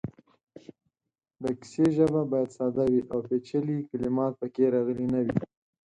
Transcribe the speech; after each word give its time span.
د 1.43 1.45
کیسې 1.59 1.85
ژبه 1.97 2.21
باید 2.31 2.49
ساده 2.57 2.85
وي 2.91 3.01
او 3.13 3.19
پېچلې 3.27 3.77
کلمات 3.89 4.33
پکې 4.39 4.65
راغلې 4.73 5.07
نه 5.13 5.19
وي. 5.25 5.37